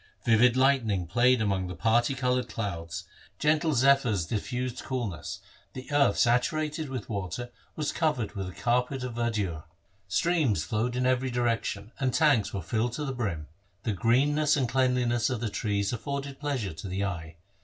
Vivid 0.25 0.57
lightning 0.57 1.05
played 1.05 1.43
among 1.43 1.67
the 1.67 1.75
parti 1.75 2.15
coloured 2.15 2.49
clouds, 2.49 3.03
gentle 3.37 3.75
zephyrs 3.75 4.23
1 4.23 4.29
Gauri. 4.29 4.31
LIFE 4.31 4.31
OF 4.31 4.49
GURU 4.49 4.61
HAR 4.61 4.67
GOBIND 4.67 4.81
101 4.81 5.11
diffused 5.13 5.37
coolness, 5.37 5.39
the 5.73 5.91
earth 5.95 6.17
saturated 6.17 6.89
with 6.89 7.07
water 7.07 7.51
was 7.75 7.91
covered 7.91 8.31
with 8.33 8.49
a 8.49 8.51
carpet 8.51 9.03
of 9.03 9.13
verdure. 9.13 9.65
Streams 10.07 10.63
flowed 10.63 10.95
in 10.95 11.05
every 11.05 11.29
direction, 11.29 11.91
and 11.99 12.15
tanks 12.15 12.51
were 12.51 12.63
filled 12.63 12.93
to 12.93 13.05
the 13.05 13.13
brim. 13.13 13.45
The 13.83 13.93
greenness 13.93 14.57
and 14.57 14.67
the 14.67 14.71
cleanliness 14.71 15.29
of 15.29 15.39
the 15.39 15.49
trees 15.49 15.93
afforded 15.93 16.39
pleasure 16.39 16.73
to 16.73 16.87
the 16.87 17.05
eye. 17.05 17.35